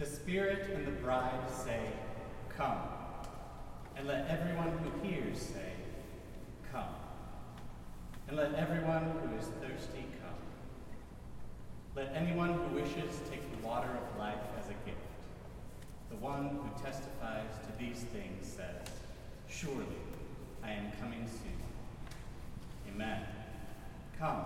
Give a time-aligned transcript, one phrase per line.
[0.00, 1.78] The Spirit and the bride say,
[2.56, 2.78] Come.
[3.98, 5.74] And let everyone who hears say,
[6.72, 6.94] Come.
[8.26, 10.40] And let everyone who is thirsty come.
[11.94, 15.04] Let anyone who wishes take the water of life as a gift.
[16.08, 18.88] The one who testifies to these things says,
[19.50, 19.84] Surely
[20.64, 22.94] I am coming soon.
[22.94, 23.20] Amen.
[24.18, 24.44] Come,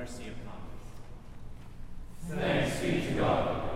[0.00, 0.60] mercy upon
[2.38, 2.40] us.
[2.40, 3.67] Thanks be to God.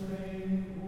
[0.00, 0.81] Rain,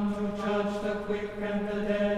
[0.00, 2.09] come to judge the quick and the dead.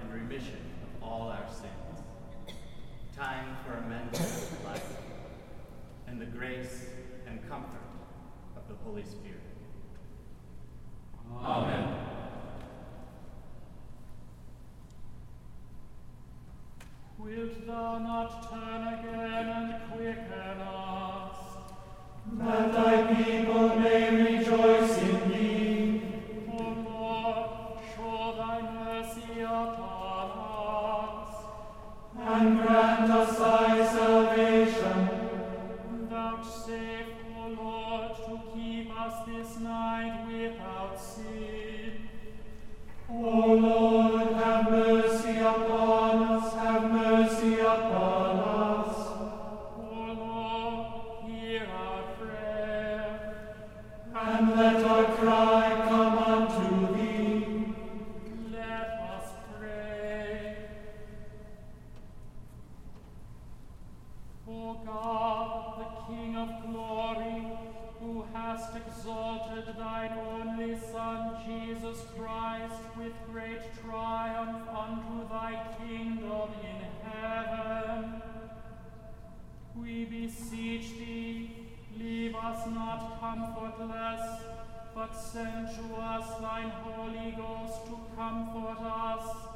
[0.00, 2.56] and remission of all our sins.
[3.16, 4.96] Time for amendment of life
[6.06, 6.86] and the grace
[7.26, 7.80] and comfort
[8.56, 9.40] of the Holy Spirit.
[11.42, 11.88] Amen.
[17.18, 21.36] Wilt thou not turn again and quicken us,
[22.34, 23.75] that thy people
[64.48, 67.44] O God, the King of glory,
[67.98, 77.10] who hast exalted thine only Son, Jesus Christ, with great triumph unto thy kingdom in
[77.10, 78.22] heaven,
[79.74, 81.50] we beseech thee,
[81.98, 84.42] leave us not comfortless,
[84.94, 89.55] but send to us thine Holy Ghost to comfort us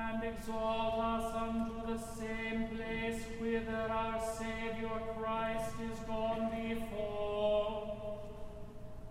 [0.00, 8.18] and exalt us unto the same place whither our Saviour Christ is gone before,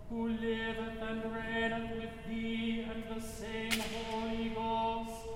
[0.08, 5.28] who liveth and reigneth with thee and the same Holy Ghost,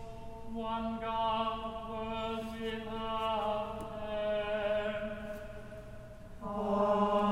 [0.52, 5.14] one God, world without end.
[6.42, 7.23] Direct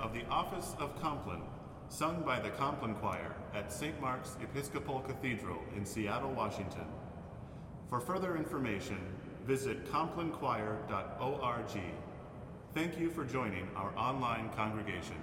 [0.00, 1.42] of the Office of Compline,
[1.88, 4.00] sung by the Compline Choir at St.
[4.00, 6.86] Mark's Episcopal Cathedral in Seattle, Washington.
[7.88, 8.98] For further information,
[9.46, 11.80] visit complinechoir.org.
[12.74, 15.16] Thank you for joining our online congregation.